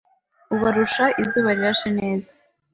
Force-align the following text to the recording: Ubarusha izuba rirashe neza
Ubarusha 0.53 1.05
izuba 1.21 1.49
rirashe 1.55 1.89
neza 1.99 2.29